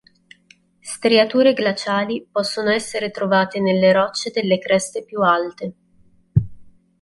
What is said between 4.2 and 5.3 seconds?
delle creste più